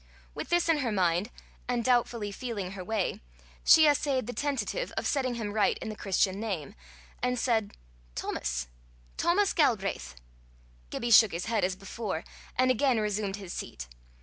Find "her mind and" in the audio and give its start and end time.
0.79-1.85